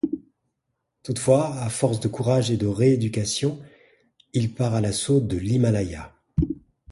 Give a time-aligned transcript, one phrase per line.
[1.03, 3.59] Toutefois, à force de courage et de rééducation,
[4.33, 6.11] il repart à l'assaut de l'Himalaya.